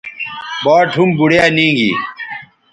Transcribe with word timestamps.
باٹ 0.63 0.89
ھُم 0.97 1.09
بوڑیا 1.17 1.45
نی 1.55 1.67
گی 1.77 1.91